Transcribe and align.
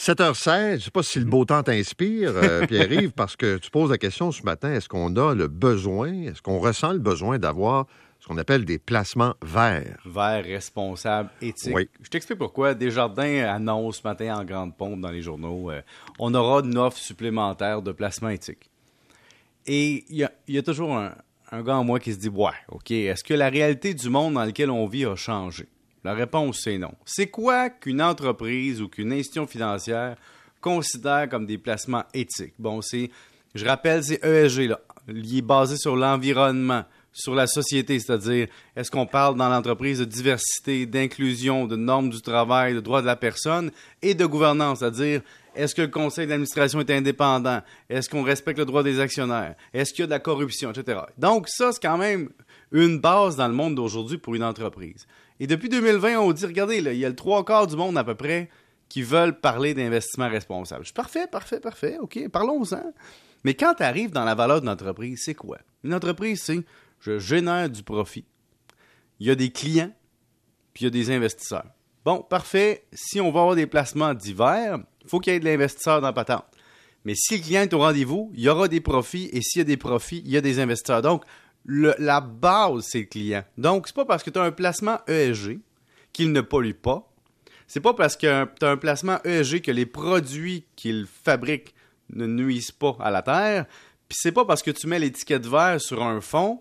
7h16, 0.00 0.70
je 0.70 0.74
ne 0.76 0.78
sais 0.78 0.90
pas 0.90 1.02
si 1.02 1.18
le 1.18 1.26
beau 1.26 1.44
temps 1.44 1.62
t'inspire, 1.62 2.32
euh, 2.34 2.66
Pierre-Yves, 2.68 3.12
parce 3.12 3.36
que 3.36 3.58
tu 3.58 3.70
poses 3.70 3.90
la 3.90 3.98
question 3.98 4.32
ce 4.32 4.42
matin, 4.44 4.72
est-ce 4.72 4.88
qu'on 4.88 5.14
a 5.16 5.34
le 5.34 5.46
besoin, 5.46 6.10
est-ce 6.22 6.40
qu'on 6.40 6.58
ressent 6.58 6.94
le 6.94 6.98
besoin 6.98 7.38
d'avoir 7.38 7.86
ce 8.18 8.26
qu'on 8.26 8.38
appelle 8.38 8.64
des 8.64 8.78
placements 8.78 9.34
verts? 9.42 10.00
Verts, 10.06 10.44
responsables, 10.44 11.28
éthiques. 11.42 11.74
Oui. 11.74 11.90
Je 12.00 12.08
t'explique 12.08 12.38
pourquoi. 12.38 12.72
Desjardins 12.72 13.44
annonce 13.44 13.98
ce 13.98 14.08
matin 14.08 14.38
en 14.38 14.44
grande 14.44 14.74
pompe 14.74 15.02
dans 15.02 15.10
les 15.10 15.20
journaux, 15.20 15.70
euh, 15.70 15.82
on 16.18 16.32
aura 16.32 16.60
une 16.60 16.78
offre 16.78 16.96
supplémentaire 16.96 17.82
de 17.82 17.92
placements 17.92 18.30
éthiques. 18.30 18.70
Et 19.66 20.06
il 20.08 20.16
y 20.16 20.24
a, 20.24 20.32
il 20.48 20.54
y 20.54 20.58
a 20.58 20.62
toujours 20.62 20.96
un, 20.96 21.14
un 21.52 21.62
gars 21.62 21.76
en 21.76 21.84
moi 21.84 22.00
qui 22.00 22.14
se 22.14 22.18
dit, 22.18 22.30
ouais, 22.30 22.48
OK, 22.70 22.90
est-ce 22.90 23.22
que 23.22 23.34
la 23.34 23.50
réalité 23.50 23.92
du 23.92 24.08
monde 24.08 24.32
dans 24.32 24.46
lequel 24.46 24.70
on 24.70 24.86
vit 24.86 25.04
a 25.04 25.14
changé? 25.14 25.68
La 26.04 26.14
réponse, 26.14 26.60
c'est 26.62 26.78
non. 26.78 26.92
C'est 27.04 27.28
quoi 27.28 27.68
qu'une 27.68 28.00
entreprise 28.00 28.80
ou 28.80 28.88
qu'une 28.88 29.12
institution 29.12 29.46
financière 29.46 30.16
considère 30.60 31.28
comme 31.28 31.46
des 31.46 31.58
placements 31.58 32.04
éthiques? 32.14 32.54
Bon, 32.58 32.80
c'est, 32.80 33.10
je 33.54 33.64
rappelle, 33.64 34.02
c'est 34.02 34.24
ESG, 34.24 34.68
là, 34.68 34.80
lié, 35.08 35.42
basé 35.42 35.76
sur 35.76 35.96
l'environnement, 35.96 36.84
sur 37.12 37.34
la 37.34 37.46
société, 37.46 37.98
c'est-à-dire, 37.98 38.46
est-ce 38.76 38.90
qu'on 38.90 39.06
parle 39.06 39.36
dans 39.36 39.48
l'entreprise 39.48 39.98
de 39.98 40.04
diversité, 40.04 40.86
d'inclusion, 40.86 41.66
de 41.66 41.76
normes 41.76 42.10
du 42.10 42.22
travail, 42.22 42.74
de 42.74 42.80
droits 42.80 43.02
de 43.02 43.06
la 43.06 43.16
personne 43.16 43.70
et 44.00 44.14
de 44.14 44.24
gouvernance, 44.24 44.78
c'est-à-dire, 44.78 45.20
est-ce 45.54 45.74
que 45.74 45.82
le 45.82 45.88
conseil 45.88 46.26
d'administration 46.28 46.80
est 46.80 46.90
indépendant? 46.90 47.60
Est-ce 47.88 48.08
qu'on 48.08 48.22
respecte 48.22 48.58
le 48.58 48.64
droit 48.64 48.84
des 48.84 49.00
actionnaires? 49.00 49.56
Est-ce 49.74 49.92
qu'il 49.92 50.00
y 50.00 50.04
a 50.04 50.06
de 50.06 50.12
la 50.12 50.20
corruption, 50.20 50.70
etc.? 50.70 51.00
Donc, 51.18 51.48
ça, 51.48 51.72
c'est 51.72 51.82
quand 51.82 51.98
même 51.98 52.30
une 52.70 53.00
base 53.00 53.36
dans 53.36 53.48
le 53.48 53.54
monde 53.54 53.74
d'aujourd'hui 53.74 54.16
pour 54.16 54.36
une 54.36 54.44
entreprise. 54.44 55.06
Et 55.40 55.46
depuis 55.46 55.70
2020, 55.70 56.18
on 56.20 56.32
dit, 56.32 56.44
regardez, 56.44 56.80
là, 56.80 56.92
il 56.92 56.98
y 56.98 57.04
a 57.04 57.08
le 57.08 57.16
trois 57.16 57.44
quarts 57.44 57.66
du 57.66 57.74
monde 57.74 57.96
à 57.96 58.04
peu 58.04 58.14
près 58.14 58.50
qui 58.90 59.02
veulent 59.02 59.40
parler 59.40 59.72
d'investissement 59.72 60.28
responsable. 60.28 60.82
Je 60.82 60.88
suis 60.88 60.94
parfait, 60.94 61.26
parfait, 61.26 61.60
parfait, 61.60 61.98
OK, 61.98 62.28
parlons-en. 62.28 62.92
Mais 63.44 63.54
quand 63.54 63.74
tu 63.74 63.82
arrives 63.82 64.10
dans 64.10 64.24
la 64.24 64.34
valeur 64.34 64.60
d'une 64.60 64.68
entreprise, 64.68 65.22
c'est 65.24 65.34
quoi? 65.34 65.58
Une 65.82 65.94
entreprise, 65.94 66.42
c'est 66.44 66.60
je 67.00 67.18
génère 67.18 67.70
du 67.70 67.82
profit. 67.82 68.26
Il 69.18 69.26
y 69.26 69.30
a 69.30 69.34
des 69.34 69.50
clients, 69.50 69.92
puis 70.74 70.84
il 70.84 70.84
y 70.84 70.88
a 70.88 70.90
des 70.90 71.10
investisseurs. 71.10 71.66
Bon, 72.04 72.22
parfait. 72.22 72.84
Si 72.92 73.20
on 73.20 73.30
va 73.30 73.40
avoir 73.40 73.56
des 73.56 73.66
placements 73.66 74.12
divers, 74.12 74.78
il 75.02 75.08
faut 75.08 75.20
qu'il 75.20 75.32
y 75.32 75.36
ait 75.36 75.40
de 75.40 75.44
l'investisseur 75.46 76.00
dans 76.02 76.08
la 76.08 76.12
patente. 76.12 76.44
Mais 77.04 77.14
si 77.14 77.38
le 77.38 77.42
client 77.42 77.62
est 77.62 77.72
au 77.72 77.78
rendez-vous, 77.78 78.30
il 78.34 78.42
y 78.42 78.48
aura 78.48 78.68
des 78.68 78.80
profits, 78.80 79.30
et 79.32 79.40
s'il 79.40 79.60
y 79.60 79.62
a 79.62 79.64
des 79.64 79.78
profits, 79.78 80.22
il 80.24 80.30
y 80.30 80.36
a 80.36 80.42
des 80.42 80.58
investisseurs. 80.60 81.00
Donc, 81.00 81.24
le- 81.64 81.94
la 81.98 82.20
base, 82.20 82.86
c'est 82.88 83.00
le 83.00 83.04
client. 83.06 83.44
Donc, 83.58 83.86
c'est 83.86 83.96
pas 83.96 84.04
parce 84.04 84.22
que 84.22 84.30
tu 84.30 84.38
as 84.38 84.42
un 84.42 84.50
placement 84.52 84.98
ESG 85.06 85.60
qu'il 86.12 86.32
ne 86.32 86.40
pollue 86.40 86.72
pas. 86.74 87.06
C'est 87.66 87.80
pas 87.80 87.94
parce 87.94 88.16
que 88.16 88.44
tu 88.58 88.64
as 88.66 88.70
un 88.70 88.76
placement 88.76 89.18
ESG 89.24 89.60
que 89.62 89.70
les 89.70 89.86
produits 89.86 90.64
qu'il 90.76 91.06
fabrique 91.06 91.74
ne 92.12 92.26
nuisent 92.26 92.72
pas 92.72 92.96
à 93.00 93.10
la 93.10 93.22
terre. 93.22 93.66
Puis 94.08 94.18
c'est 94.20 94.32
pas 94.32 94.44
parce 94.44 94.62
que 94.62 94.72
tu 94.72 94.88
mets 94.88 94.98
l'étiquette 94.98 95.46
vert 95.46 95.80
sur 95.80 96.02
un 96.02 96.20
fond 96.20 96.60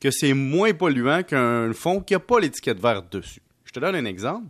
que 0.00 0.10
c'est 0.10 0.32
moins 0.34 0.72
polluant 0.74 1.22
qu'un 1.22 1.72
fond 1.72 2.00
qui 2.00 2.14
n'a 2.14 2.18
pas 2.20 2.40
l'étiquette 2.40 2.80
verte 2.80 3.12
dessus. 3.12 3.40
Je 3.64 3.72
te 3.72 3.78
donne 3.80 3.94
un 3.94 4.04
exemple. 4.04 4.46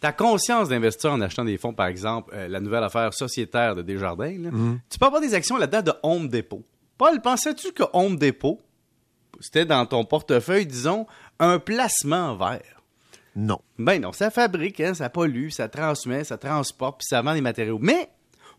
Ta 0.00 0.12
conscience 0.12 0.68
d'investir 0.68 1.12
en 1.12 1.20
achetant 1.20 1.44
des 1.44 1.56
fonds, 1.58 1.72
par 1.74 1.86
exemple, 1.86 2.30
euh, 2.34 2.46
la 2.46 2.60
nouvelle 2.60 2.84
affaire 2.84 3.12
sociétaire 3.12 3.74
de 3.74 3.82
Desjardins, 3.82 4.36
là, 4.38 4.50
tu 4.88 4.98
peux 4.98 5.06
avoir 5.06 5.20
des 5.20 5.34
actions 5.34 5.56
là-dedans 5.56 5.82
de 5.82 5.92
Home 6.04 6.28
Depot. 6.28 6.62
Paul, 6.98 7.20
pensais-tu 7.20 7.72
que 7.72 7.84
Home 7.92 8.16
Depot, 8.16 8.60
c'était 9.40 9.64
dans 9.64 9.86
ton 9.86 10.04
portefeuille, 10.04 10.66
disons, 10.66 11.06
un 11.38 11.60
placement 11.60 12.34
vert? 12.34 12.82
Non. 13.36 13.60
Ben 13.78 14.02
non, 14.02 14.12
ça 14.12 14.30
fabrique, 14.30 14.80
hein, 14.80 14.94
ça 14.94 15.08
pollue, 15.08 15.50
ça 15.50 15.68
transmet, 15.68 16.24
ça 16.24 16.36
transporte, 16.38 16.98
puis 16.98 17.06
ça 17.08 17.22
vend 17.22 17.34
des 17.34 17.40
matériaux. 17.40 17.78
Mais 17.80 18.10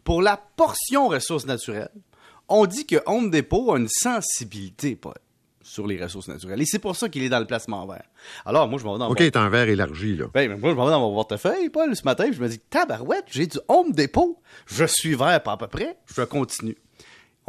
pour 0.05 0.21
la 0.21 0.37
portion 0.37 1.09
ressources 1.09 1.45
naturelles, 1.45 1.91
on 2.47 2.65
dit 2.65 2.85
que 2.85 2.95
Home 3.05 3.29
Depot 3.29 3.73
a 3.73 3.77
une 3.77 3.89
sensibilité 3.89 4.95
Paul, 4.95 5.15
sur 5.61 5.85
les 5.85 6.01
ressources 6.01 6.29
naturelles. 6.29 6.61
Et 6.61 6.65
c'est 6.65 6.79
pour 6.79 6.95
ça 6.95 7.09
qu'il 7.09 7.23
est 7.23 7.29
dans 7.29 7.39
le 7.39 7.45
placement 7.45 7.85
vert. 7.85 8.05
Alors, 8.45 8.69
moi, 8.69 8.79
je 8.79 8.85
m'en 8.85 8.93
vais 8.93 8.99
dans 8.99 9.09
OK, 9.09 9.19
mon... 9.19 9.29
t'as 9.29 9.41
un 9.41 9.49
verre 9.49 9.67
élargi, 9.67 10.15
là. 10.15 10.27
Ben, 10.33 10.57
moi, 10.57 10.71
je 10.71 10.75
m'en 10.75 10.85
vais 10.85 10.91
dans 10.91 11.01
mon 11.01 11.13
portefeuille, 11.13 11.69
Paul, 11.69 11.93
ce 11.93 12.03
matin, 12.05 12.23
puis 12.23 12.35
je 12.35 12.41
me 12.41 12.47
dis, 12.47 12.59
tabarouette, 12.59 13.25
j'ai 13.27 13.47
du 13.47 13.59
Home 13.67 13.91
Depot. 13.91 14.41
Je 14.65 14.85
suis 14.85 15.15
vert, 15.15 15.43
pas 15.43 15.51
à 15.51 15.57
peu 15.57 15.67
près. 15.67 15.97
Je 16.15 16.21
continue. 16.21 16.77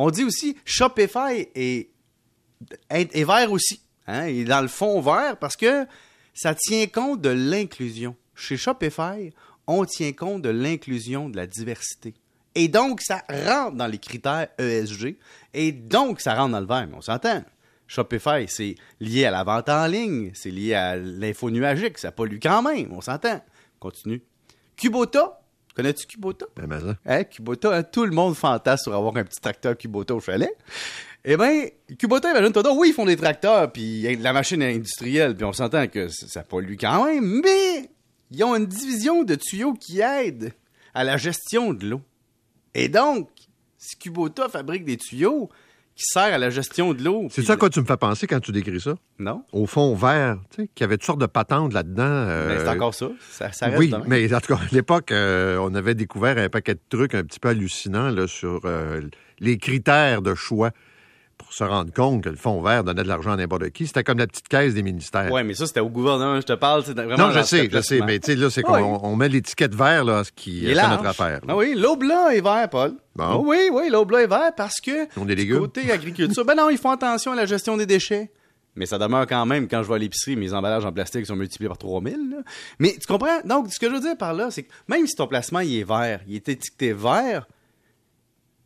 On 0.02 0.10
dit 0.10 0.24
aussi, 0.24 0.56
Shopify 0.64 1.46
est, 1.54 1.90
vert 2.90 3.52
aussi. 3.52 3.82
Hein? 4.06 4.28
Il 4.28 4.40
est 4.40 4.44
dans 4.44 4.62
le 4.62 4.68
fond 4.68 4.98
vert 5.02 5.36
parce 5.38 5.56
que 5.56 5.86
ça 6.32 6.54
tient 6.54 6.86
compte 6.86 7.20
de 7.20 7.28
l'inclusion. 7.28 8.16
Chez 8.34 8.56
Shopify, 8.56 9.30
on 9.66 9.84
tient 9.84 10.12
compte 10.12 10.40
de 10.40 10.48
l'inclusion, 10.48 11.28
de 11.28 11.36
la 11.36 11.46
diversité. 11.46 12.14
Et 12.54 12.68
donc, 12.68 13.02
ça 13.02 13.22
rentre 13.28 13.76
dans 13.76 13.86
les 13.88 13.98
critères 13.98 14.48
ESG. 14.58 15.18
Et 15.52 15.70
donc, 15.70 16.22
ça 16.22 16.34
rentre 16.34 16.52
dans 16.52 16.60
le 16.60 16.66
vert. 16.66 16.86
Mais 16.88 16.96
on 16.96 17.02
s'entend. 17.02 17.44
Shopify, 17.86 18.46
c'est 18.48 18.76
lié 19.00 19.26
à 19.26 19.30
la 19.30 19.44
vente 19.44 19.68
en 19.68 19.86
ligne, 19.86 20.30
c'est 20.32 20.50
lié 20.50 20.72
à 20.72 20.96
l'info 20.96 21.50
nuagique, 21.50 21.98
ça 21.98 22.10
pollue 22.10 22.38
quand 22.42 22.62
même, 22.62 22.90
on 22.92 23.02
s'entend. 23.02 23.42
Continue. 23.78 24.22
Kubota, 24.76 25.39
connais-tu 25.80 26.06
Kubota? 26.06 26.46
Ben, 26.56 26.66
ben, 26.66 26.80
ça. 26.80 26.96
Hein, 27.06 27.24
Kubota, 27.24 27.74
hein, 27.74 27.82
tout 27.82 28.04
le 28.04 28.12
monde 28.12 28.34
fantasme 28.34 28.84
sur 28.84 28.94
avoir 28.94 29.16
un 29.16 29.24
petit 29.24 29.40
tracteur 29.40 29.76
Kubota 29.76 30.14
au 30.14 30.20
chalet. 30.20 30.54
Eh 31.24 31.36
bien, 31.36 31.66
Kubota, 31.98 32.30
imagine-toi 32.30 32.62
donc, 32.62 32.78
oui, 32.78 32.88
ils 32.90 32.94
font 32.94 33.06
des 33.06 33.16
tracteurs, 33.16 33.72
puis 33.72 34.16
la 34.16 34.32
machine 34.32 34.62
industrielle, 34.62 35.34
puis 35.34 35.44
on 35.44 35.52
s'entend 35.52 35.86
que 35.86 36.08
ça 36.08 36.26
ça 36.28 36.42
pollue 36.42 36.76
quand 36.78 37.06
même, 37.06 37.40
mais 37.42 37.90
ils 38.30 38.44
ont 38.44 38.54
une 38.54 38.66
division 38.66 39.22
de 39.22 39.34
tuyaux 39.34 39.74
qui 39.74 40.00
aide 40.00 40.52
à 40.94 41.04
la 41.04 41.16
gestion 41.16 41.72
de 41.72 41.86
l'eau. 41.86 42.00
Et 42.74 42.88
donc, 42.88 43.28
si 43.78 43.96
Kubota 43.96 44.48
fabrique 44.48 44.84
des 44.84 44.96
tuyaux 44.96 45.48
qui 46.00 46.06
servent 46.06 46.32
à 46.32 46.38
la 46.38 46.48
gestion 46.48 46.94
de 46.94 47.04
l'eau... 47.04 47.28
C'est 47.30 47.42
ça 47.42 47.56
quoi 47.56 47.68
tu 47.68 47.78
me 47.78 47.84
fais 47.84 47.98
penser 47.98 48.26
quand 48.26 48.40
tu 48.40 48.52
décris 48.52 48.80
ça? 48.80 48.94
Non? 49.18 49.44
Au 49.52 49.66
fond 49.66 49.94
vert, 49.94 50.38
tu 50.50 50.62
sais, 50.62 50.70
qu'il 50.74 50.82
y 50.82 50.86
avait 50.86 50.96
toutes 50.96 51.04
sortes 51.04 51.20
de 51.20 51.26
patentes 51.26 51.74
là-dedans. 51.74 52.02
euh, 52.06 52.48
Ben, 52.48 52.58
c'est 52.58 52.68
encore 52.70 52.94
ça. 52.94 53.10
Ça, 53.30 53.52
ça 53.52 53.66
reste 53.66 53.78
oui, 53.78 53.92
mais 54.06 54.32
en 54.34 54.40
tout 54.40 54.54
cas, 54.54 54.60
à 54.60 54.74
l'époque, 54.74 55.12
euh, 55.12 55.58
on 55.60 55.74
avait 55.74 55.94
découvert 55.94 56.38
un 56.38 56.48
paquet 56.48 56.74
de 56.74 56.80
trucs 56.88 57.14
un 57.14 57.22
petit 57.22 57.38
peu 57.38 57.50
hallucinants 57.50 58.08
là, 58.08 58.26
sur 58.26 58.62
euh, 58.64 59.02
les 59.40 59.58
critères 59.58 60.22
de 60.22 60.34
choix 60.34 60.70
pour 61.40 61.52
se 61.54 61.64
rendre 61.64 61.90
compte 61.92 62.22
que 62.22 62.28
le 62.28 62.36
fonds 62.36 62.60
vert 62.60 62.84
donnait 62.84 63.02
de 63.02 63.08
l'argent 63.08 63.32
à 63.32 63.36
n'importe 63.36 63.70
qui. 63.70 63.86
C'était 63.86 64.04
comme 64.04 64.18
la 64.18 64.26
petite 64.26 64.46
caisse 64.46 64.74
des 64.74 64.82
ministères. 64.82 65.32
Ouais, 65.32 65.42
mais 65.42 65.54
ça, 65.54 65.66
c'était 65.66 65.80
au 65.80 65.88
gouvernement, 65.88 66.36
je 66.36 66.46
te 66.46 66.52
parle. 66.52 66.82
Vraiment 66.82 67.16
non, 67.16 67.30
je 67.32 67.40
sais, 67.42 67.68
je 67.72 67.80
sais, 67.80 68.00
mais 68.06 68.18
tu 68.18 68.32
sais, 68.32 68.36
là, 68.36 68.50
c'est 68.50 68.62
qu'on 68.62 69.00
on 69.02 69.16
met 69.16 69.28
l'étiquette 69.30 69.74
vert, 69.74 70.04
là, 70.04 70.22
ce 70.22 70.32
qui 70.32 70.66
est 70.66 70.74
fait 70.74 70.88
notre 70.88 71.06
affaire. 71.06 71.40
là. 71.40 71.48
Ah 71.48 71.56
oui, 71.56 71.74
l'aube-blanc 71.74 72.28
est 72.28 72.42
vert, 72.42 72.68
Paul. 72.70 72.92
Bon. 73.16 73.42
Oui, 73.46 73.70
oui, 73.72 73.88
l'aube-blanc 73.90 74.18
est 74.18 74.26
vert 74.26 74.52
parce 74.56 74.80
que 74.80 75.18
ont 75.18 75.24
des 75.24 75.34
du 75.34 75.56
côté 75.56 75.90
agriculture, 75.90 76.44
ben 76.44 76.54
non, 76.54 76.68
ils 76.68 76.78
font 76.78 76.90
attention 76.90 77.32
à 77.32 77.36
la 77.36 77.46
gestion 77.46 77.76
des 77.76 77.86
déchets. 77.86 78.30
Mais 78.76 78.86
ça 78.86 78.98
demeure 78.98 79.26
quand 79.26 79.46
même, 79.46 79.66
quand 79.66 79.82
je 79.82 79.88
vais 79.88 79.94
à 79.94 79.98
l'épicerie, 79.98 80.36
mes 80.36 80.52
emballages 80.52 80.84
en 80.84 80.92
plastique 80.92 81.26
sont 81.26 81.34
multipliés 81.36 81.68
par 81.68 81.78
3000. 81.78 82.30
là. 82.30 82.36
Mais 82.78 82.92
tu 83.00 83.06
comprends? 83.06 83.40
Donc, 83.44 83.72
ce 83.72 83.80
que 83.80 83.88
je 83.88 83.94
veux 83.94 84.00
dire 84.00 84.16
par 84.16 84.32
là, 84.34 84.50
c'est 84.50 84.62
que 84.62 84.72
même 84.88 85.06
si 85.06 85.14
ton 85.16 85.26
placement 85.26 85.60
il 85.60 85.80
est 85.80 85.84
vert, 85.84 86.20
il 86.28 86.36
est 86.36 86.48
étiqueté 86.48 86.92
vert, 86.92 87.46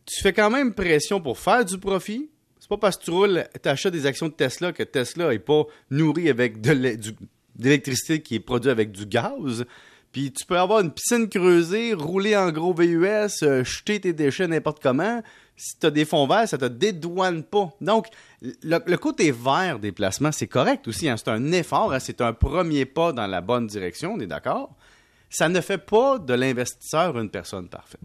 tu 0.05 0.21
fais 0.21 0.33
quand 0.33 0.51
même 0.51 0.73
pression 0.73 1.19
pour 1.19 1.39
faire 1.39 1.65
du 1.65 1.79
profit. 1.79 2.29
C'est 2.65 2.69
pas 2.69 2.77
parce 2.77 2.97
que 2.97 3.03
tu 3.03 3.11
roules, 3.11 3.43
t'achètes 3.61 3.93
des 3.93 4.07
actions 4.07 4.27
de 4.27 4.33
Tesla 4.33 4.73
que 4.73 4.81
Tesla 4.81 5.31
est 5.31 5.37
pas 5.37 5.65
nourri 5.91 6.31
avec 6.31 6.61
de 6.61 6.71
l'électricité 7.59 8.23
qui 8.23 8.33
est 8.33 8.39
produite 8.39 8.71
avec 8.71 8.91
du 8.91 9.05
gaz. 9.05 9.67
Puis 10.11 10.31
tu 10.31 10.47
peux 10.47 10.57
avoir 10.57 10.79
une 10.79 10.89
piscine 10.89 11.29
creusée, 11.29 11.93
rouler 11.93 12.35
en 12.35 12.51
gros 12.51 12.73
VUS, 12.73 13.43
euh, 13.43 13.63
jeter 13.63 13.99
tes 13.99 14.13
déchets 14.13 14.47
n'importe 14.47 14.81
comment. 14.81 15.21
Si 15.55 15.77
tu 15.77 15.85
as 15.85 15.91
des 15.91 16.05
fonds 16.05 16.25
verts, 16.25 16.49
ça 16.49 16.57
te 16.57 16.65
dédouane 16.65 17.43
pas. 17.43 17.71
Donc, 17.81 18.07
le, 18.41 18.79
le 18.83 18.97
côté 18.97 19.29
vert 19.29 19.77
des 19.77 19.91
placements, 19.91 20.31
c'est 20.31 20.47
correct 20.47 20.87
aussi. 20.87 21.07
hein. 21.07 21.17
C'est 21.17 21.27
un 21.29 21.51
effort, 21.51 21.93
hein. 21.93 21.99
c'est 21.99 22.19
un 22.19 22.33
premier 22.33 22.85
pas 22.85 23.13
dans 23.13 23.27
la 23.27 23.41
bonne 23.41 23.67
direction, 23.67 24.13
on 24.15 24.19
est 24.19 24.25
d'accord. 24.25 24.75
Ça 25.29 25.49
ne 25.49 25.61
fait 25.61 25.77
pas 25.77 26.17
de 26.17 26.33
l'investisseur 26.33 27.15
une 27.19 27.29
personne 27.29 27.69
parfaite, 27.69 28.01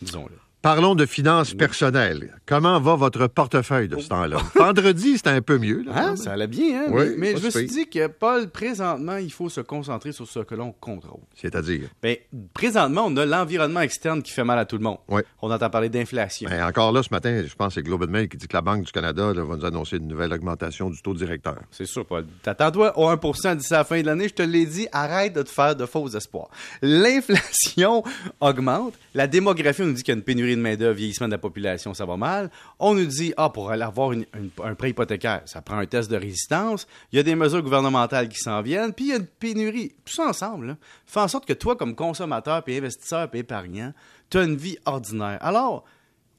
disons-le. 0.00 0.36
Parlons 0.64 0.94
de 0.94 1.04
finances 1.04 1.52
personnelles. 1.52 2.34
Comment 2.46 2.80
va 2.80 2.94
votre 2.96 3.26
portefeuille 3.26 3.86
de 3.86 3.98
ce 3.98 4.08
temps-là? 4.08 4.38
Vendredi, 4.54 5.18
c'était 5.18 5.28
un 5.28 5.42
peu 5.42 5.58
mieux. 5.58 5.82
là, 5.82 5.92
Hein, 5.94 6.16
ça 6.16 6.32
allait 6.32 6.46
bien, 6.46 6.84
hein? 6.84 6.90
Oui, 6.90 7.04
mais 7.18 7.36
je 7.36 7.44
me 7.44 7.50
suis 7.50 7.66
dit 7.66 7.86
que, 7.86 8.06
Paul, 8.06 8.48
présentement, 8.48 9.18
il 9.18 9.30
faut 9.30 9.50
se 9.50 9.60
concentrer 9.60 10.12
sur 10.12 10.26
ce 10.26 10.38
que 10.38 10.54
l'on 10.54 10.72
contrôle. 10.72 11.20
C'est-à-dire? 11.34 11.90
Ben, 12.02 12.16
présentement, 12.54 13.04
on 13.08 13.14
a 13.18 13.26
l'environnement 13.26 13.80
externe 13.82 14.22
qui 14.22 14.32
fait 14.32 14.42
mal 14.42 14.58
à 14.58 14.64
tout 14.64 14.78
le 14.78 14.84
monde. 14.84 14.96
Oui. 15.08 15.20
On 15.42 15.50
entend 15.50 15.68
parler 15.68 15.90
d'inflation. 15.90 16.48
Ben, 16.48 16.64
encore 16.66 16.92
là, 16.92 17.02
ce 17.02 17.10
matin, 17.10 17.44
je 17.46 17.54
pense 17.54 17.68
que 17.68 17.80
c'est 17.80 17.82
Globe 17.82 18.04
and 18.04 18.10
Mail 18.10 18.30
qui 18.30 18.38
dit 18.38 18.48
que 18.48 18.56
la 18.56 18.62
Banque 18.62 18.84
du 18.84 18.92
Canada 18.92 19.34
là, 19.34 19.44
va 19.44 19.56
nous 19.56 19.66
annoncer 19.66 19.98
une 19.98 20.08
nouvelle 20.08 20.32
augmentation 20.32 20.88
du 20.88 21.02
taux 21.02 21.12
directeur. 21.12 21.58
C'est 21.72 21.84
sûr, 21.84 22.06
Paul. 22.06 22.24
T'attends-toi 22.42 22.98
au 22.98 23.10
1% 23.14 23.56
d'ici 23.56 23.74
la 23.74 23.84
fin 23.84 24.00
de 24.00 24.06
l'année. 24.06 24.28
Je 24.28 24.34
te 24.34 24.42
l'ai 24.42 24.64
dit, 24.64 24.88
arrête 24.92 25.34
de 25.34 25.42
te 25.42 25.50
faire 25.50 25.76
de 25.76 25.84
faux 25.84 26.08
espoirs. 26.08 26.48
L'inflation 26.80 28.02
augmente. 28.40 28.94
La 29.12 29.26
démographie, 29.26 29.82
on 29.82 29.86
nous 29.88 29.92
dit 29.92 30.02
qu'il 30.02 30.12
y 30.14 30.16
a 30.16 30.18
une 30.18 30.24
pénurie 30.24 30.53
pénurie 30.54 30.56
de 30.56 30.62
main-d'œuvre, 30.62 30.96
vieillissement 30.96 31.26
de 31.26 31.32
la 31.32 31.38
population, 31.38 31.94
ça 31.94 32.04
va 32.04 32.16
mal. 32.16 32.50
On 32.78 32.94
nous 32.94 33.06
dit, 33.06 33.32
ah, 33.36 33.50
pour 33.50 33.70
aller 33.70 33.82
avoir 33.82 34.12
un 34.12 34.74
prêt 34.74 34.90
hypothécaire, 34.90 35.42
ça 35.46 35.62
prend 35.62 35.78
un 35.78 35.86
test 35.86 36.10
de 36.10 36.16
résistance. 36.16 36.86
Il 37.12 37.16
y 37.16 37.18
a 37.18 37.22
des 37.22 37.34
mesures 37.34 37.62
gouvernementales 37.62 38.28
qui 38.28 38.38
s'en 38.38 38.62
viennent, 38.62 38.92
puis 38.92 39.06
il 39.06 39.08
y 39.08 39.12
a 39.12 39.16
une 39.16 39.26
pénurie. 39.26 39.94
Tout 40.04 40.14
ça 40.14 40.26
ensemble, 40.26 40.76
fait 41.06 41.20
en 41.20 41.28
sorte 41.28 41.46
que 41.46 41.52
toi, 41.52 41.76
comme 41.76 41.94
consommateur, 41.94 42.62
puis 42.62 42.76
investisseur, 42.76 43.30
puis 43.30 43.40
épargnant, 43.40 43.92
tu 44.30 44.38
as 44.38 44.44
une 44.44 44.56
vie 44.56 44.78
ordinaire. 44.84 45.38
Alors, 45.40 45.84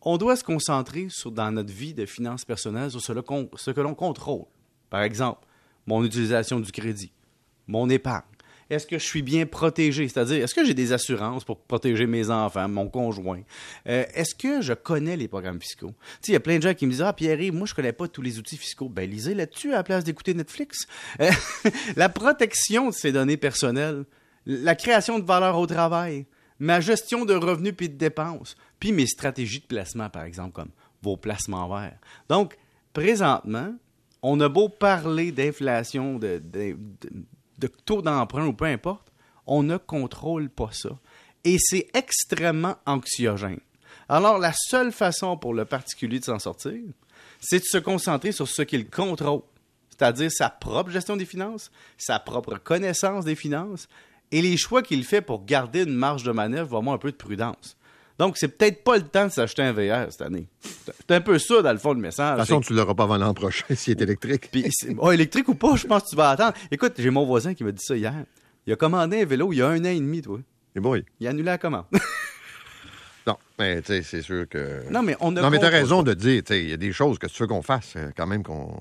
on 0.01 0.17
doit 0.17 0.35
se 0.35 0.44
concentrer 0.44 1.07
sur, 1.09 1.31
dans 1.31 1.51
notre 1.51 1.73
vie 1.73 1.94
de 1.94 2.06
finances 2.06 2.45
personnelles 2.45 2.91
sur 2.91 3.01
ce 3.01 3.71
que 3.71 3.81
l'on 3.81 3.95
contrôle. 3.95 4.45
Par 4.89 5.01
exemple, 5.01 5.45
mon 5.88 6.03
utilisation 6.03 6.59
du 6.59 6.71
crédit, 6.71 7.12
mon 7.67 7.89
épargne 7.89 8.23
est-ce 8.69 8.88
que 8.88 8.97
je 8.97 9.03
suis 9.03 9.21
bien 9.21 9.45
protégé? 9.45 10.07
C'est-à-dire, 10.07 10.44
est-ce 10.44 10.56
que 10.56 10.65
j'ai 10.65 10.73
des 10.73 10.91
assurances 10.91 11.44
pour 11.44 11.59
protéger 11.59 12.07
mes 12.07 12.29
enfants, 12.29 12.67
mon 12.67 12.89
conjoint? 12.89 13.41
Euh, 13.88 14.06
est-ce 14.13 14.33
que 14.33 14.62
je 14.62 14.73
connais 14.73 15.15
les 15.15 15.27
programmes 15.27 15.62
fiscaux? 15.62 15.94
il 16.27 16.33
y 16.33 16.35
a 16.35 16.39
plein 16.39 16.57
de 16.57 16.63
gens 16.63 16.73
qui 16.73 16.85
me 16.85 16.91
disent 16.91 17.01
Ah, 17.01 17.13
Pierre, 17.13 17.38
moi, 17.53 17.67
je 17.67 17.73
connais 17.73 17.94
pas 17.94 18.07
tous 18.07 18.21
les 18.21 18.39
outils 18.39 18.57
fiscaux. 18.57 18.89
Ben, 18.89 19.09
lisez 19.09 19.35
là-dessus 19.35 19.71
à 19.73 19.77
la 19.77 19.83
place 19.83 20.03
d'écouter 20.03 20.33
Netflix. 20.33 20.88
Euh, 21.19 21.29
la 21.95 22.09
protection 22.09 22.89
de 22.89 22.94
ces 22.94 23.12
données 23.12 23.38
personnelles, 23.38 24.06
la 24.45 24.75
création 24.75 25.19
de 25.19 25.25
valeur 25.25 25.57
au 25.57 25.67
travail, 25.67 26.25
ma 26.59 26.79
gestion 26.79 27.25
de 27.25 27.33
revenus 27.33 27.73
puis 27.75 27.89
de 27.89 27.97
dépenses, 27.97 28.56
puis 28.79 28.91
mes 28.91 29.07
stratégies 29.07 29.59
de 29.59 29.65
placement, 29.65 30.09
par 30.09 30.23
exemple, 30.23 30.53
comme 30.53 30.71
vos 31.03 31.17
placements 31.17 31.67
verts. 31.69 32.00
Donc, 32.29 32.57
présentement, 32.94 33.75
on 34.23 34.39
a 34.39 34.50
beau 34.50 34.69
parler 34.69 35.31
d'inflation, 35.31 36.17
de 36.17 36.41
taux 37.68 38.02
d'emprunt 38.02 38.46
ou 38.46 38.54
peu 38.54 38.66
importe, 38.66 39.12
on 39.48 39.63
ne 39.63 39.78
contrôle 39.78 40.50
pas 40.50 40.69
ça. 40.72 40.90
Et 41.44 41.57
c'est 41.60 41.88
extrêmement 41.94 42.75
anxiogène. 42.86 43.60
Alors, 44.10 44.38
la 44.38 44.54
seule 44.54 44.92
façon 44.92 45.38
pour 45.38 45.54
le 45.54 45.66
particulier 45.66 46.19
de 46.19 46.25
s'en 46.25 46.40
sortir, 46.40 46.80
c'est 47.40 47.60
de 47.60 47.66
se 47.66 47.78
concentrer 47.78 48.31
sur 48.31 48.48
ce 48.48 48.62
qu'il 48.62 48.90
contrôle, 48.90 49.42
c'est-à-dire 49.90 50.31
sa 50.31 50.50
propre 50.50 50.92
gestion 50.92 51.16
des 51.16 51.25
finances, 51.25 51.72
sa 51.98 52.19
propre 52.19 52.57
connaissance 52.57 53.25
des 53.25 53.36
finances 53.36 53.88
et 54.31 54.42
les 54.42 54.58
choix 54.58 54.81
qu'il 54.81 55.04
fait 55.04 55.22
pour 55.22 55.46
garder 55.46 55.84
une 55.84 55.94
marge 55.94 56.24
de 56.24 56.31
manœuvre, 56.31 56.69
vraiment 56.69 56.94
un 56.94 56.98
peu 56.98 57.12
de 57.12 57.18
prudence. 57.18 57.78
Donc, 58.17 58.38
c'est 58.38 58.47
peut-être 58.47 58.83
pas 58.83 58.95
le 58.95 59.03
temps 59.03 59.25
de 59.25 59.31
s'acheter 59.31 59.62
un 59.62 59.73
VR 59.73 60.09
cette 60.09 60.21
année. 60.21 60.47
C'est 60.62 61.12
un 61.12 61.21
peu 61.21 61.38
ça, 61.38 61.62
dans 61.62 61.71
le 61.73 61.77
fond, 61.77 61.94
le 61.94 62.00
message. 62.00 62.35
De 62.35 62.39
toute 62.41 62.47
façon, 62.47 62.62
tu 62.62 62.73
ne 62.73 62.77
l'auras 62.77 62.94
pas 62.94 63.03
avant 63.03 63.17
l'an 63.17 63.33
prochain 63.33 63.65
s'il 63.75 64.00
est 64.00 64.01
électrique. 64.01 64.50
Puis, 64.51 64.69
oh, 64.97 65.12
électrique 65.12 65.50
ou 65.50 65.56
pas, 65.56 65.75
je 65.75 65.85
pense 65.85 66.03
que 66.03 66.09
tu 66.09 66.15
vas 66.15 66.29
attendre. 66.29 66.53
Écoute, 66.71 66.94
j'ai 66.97 67.09
mon 67.09 67.25
voisin 67.25 67.53
qui 67.53 67.63
m'a 67.63 67.71
dit 67.71 67.83
ça 67.83 67.95
hier. 67.95 68.13
Il 68.65 68.73
a 68.73 68.75
commandé 68.75 69.21
un 69.21 69.25
vélo 69.25 69.51
il 69.51 69.57
y 69.57 69.62
a 69.62 69.67
un 69.67 69.79
an 69.81 69.89
et 69.89 70.00
demi, 70.00 70.21
toi. 70.21 70.39
Et 70.75 70.79
bon, 70.79 71.01
Il 71.19 71.27
a 71.27 71.29
annulé 71.29 71.45
la 71.45 71.57
commande. 71.57 71.85
non, 73.27 73.38
mais 73.59 73.81
tu 73.81 73.88
sais, 73.88 74.01
c'est 74.01 74.21
sûr 74.21 74.47
que. 74.47 74.89
Non, 74.89 75.03
mais 75.03 75.15
on 75.19 75.35
a. 75.35 75.41
Non, 75.41 75.50
mais 75.50 75.59
t'as 75.59 75.69
raison 75.69 76.01
de 76.01 76.13
dire, 76.13 76.41
tu 76.44 76.53
sais, 76.53 76.63
il 76.63 76.69
y 76.69 76.73
a 76.73 76.77
des 76.77 76.91
choses 76.91 77.19
que 77.19 77.27
tu 77.27 77.44
veux 77.44 77.47
qu'on 77.47 77.62
fasse, 77.62 77.94
euh, 77.95 78.09
quand 78.15 78.27
même, 78.27 78.44
qu'on 78.44 78.73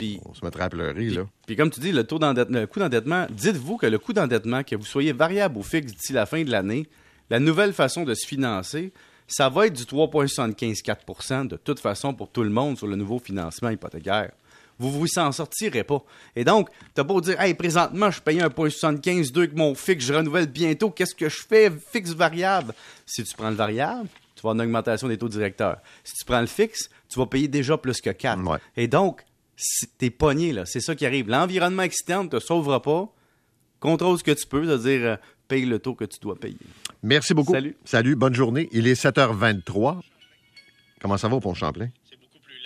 se 0.00 0.44
mettrait 0.44 0.64
à 0.64 0.68
pleurer, 0.68 0.94
puis, 0.94 1.14
là. 1.14 1.26
Puis, 1.46 1.56
comme 1.56 1.70
tu 1.70 1.80
dis, 1.80 1.92
le 1.92 2.04
taux 2.04 2.18
le 2.18 2.64
coût 2.66 2.80
d'endettement, 2.80 3.26
dites-vous 3.30 3.76
que 3.76 3.86
le 3.86 3.98
coût 3.98 4.12
d'endettement, 4.12 4.62
que 4.64 4.76
vous 4.76 4.84
soyez 4.84 5.12
variable 5.12 5.58
ou 5.58 5.62
fixe 5.62 5.92
d'ici 5.92 6.12
la 6.12 6.26
fin 6.26 6.42
de 6.42 6.50
l'année, 6.50 6.88
la 7.30 7.40
nouvelle 7.40 7.72
façon 7.72 8.04
de 8.04 8.14
se 8.14 8.26
financer, 8.26 8.92
ça 9.26 9.48
va 9.48 9.66
être 9.66 9.74
du 9.74 9.84
3,75-4 9.84 11.46
de 11.46 11.56
toute 11.56 11.78
façon 11.78 12.12
pour 12.12 12.30
tout 12.30 12.42
le 12.42 12.50
monde 12.50 12.76
sur 12.76 12.88
le 12.88 12.96
nouveau 12.96 13.18
financement 13.18 13.70
hypothécaire. 13.70 14.32
Vous 14.78 14.90
vous 14.90 15.06
en 15.18 15.30
sortirez 15.30 15.84
pas. 15.84 16.02
Et 16.34 16.42
donc, 16.42 16.70
t'as 16.94 17.02
beau 17.02 17.20
dire, 17.20 17.38
hey, 17.38 17.52
présentement, 17.52 18.10
je 18.10 18.20
paye 18.20 18.38
1,75, 18.38 19.30
2 19.30 19.40
avec 19.42 19.54
mon 19.54 19.74
fixe, 19.74 20.06
je 20.06 20.14
renouvelle 20.14 20.46
bientôt, 20.46 20.90
qu'est-ce 20.90 21.14
que 21.14 21.28
je 21.28 21.42
fais? 21.46 21.70
Fixe 21.92 22.12
variable? 22.12 22.74
Si 23.04 23.22
tu 23.22 23.34
prends 23.36 23.50
le 23.50 23.56
variable, 23.56 24.08
tu 24.34 24.42
vas 24.42 24.50
avoir 24.50 24.54
une 24.54 24.62
augmentation 24.62 25.06
des 25.06 25.18
taux 25.18 25.28
directeurs. 25.28 25.80
Si 26.02 26.14
tu 26.14 26.24
prends 26.24 26.40
le 26.40 26.46
fixe, 26.46 26.88
tu 27.10 27.18
vas 27.18 27.26
payer 27.26 27.46
déjà 27.46 27.76
plus 27.76 28.00
que 28.00 28.08
4. 28.08 28.40
Et 28.76 28.88
donc, 28.88 29.22
t'es 29.98 30.08
pogné, 30.08 30.52
là. 30.54 30.64
C'est 30.64 30.80
ça 30.80 30.94
qui 30.94 31.04
arrive. 31.04 31.28
L'environnement 31.28 31.82
externe 31.82 32.24
ne 32.24 32.30
te 32.30 32.40
sauvera 32.40 32.80
pas. 32.80 33.12
Contrôle 33.80 34.18
ce 34.18 34.24
que 34.24 34.30
tu 34.30 34.46
peux, 34.46 34.64
c'est-à-dire 34.64 35.00
euh, 35.04 35.16
paye 35.50 35.66
le 35.66 35.80
taux 35.80 35.94
que 35.94 36.04
tu 36.04 36.18
dois 36.20 36.36
payer. 36.36 36.56
Merci 37.02 37.34
beaucoup. 37.34 37.52
Salut. 37.52 37.76
Salut, 37.84 38.14
bonne 38.14 38.34
journée. 38.34 38.68
Il 38.72 38.86
est 38.86 39.00
7h23. 39.00 40.00
Comment 41.00 41.16
ça 41.16 41.28
va 41.28 41.36
au 41.36 41.40
Pont 41.40 41.54
Champlain? 41.54 41.88